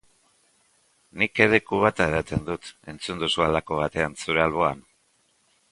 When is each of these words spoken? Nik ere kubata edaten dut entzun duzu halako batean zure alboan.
Nik 1.21 1.41
ere 1.45 1.59
kubata 1.67 2.07
edaten 2.13 2.49
dut 2.49 2.73
entzun 2.95 3.23
duzu 3.27 3.45
halako 3.49 3.79
batean 3.83 4.19
zure 4.25 4.47
alboan. 4.49 4.85